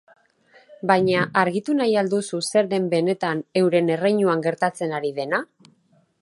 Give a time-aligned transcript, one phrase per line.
[0.91, 5.45] Baina argitu nahi al duzu zer den benetan euren erreinuan gertatzen ari dena?